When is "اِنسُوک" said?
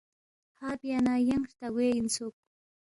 1.97-2.35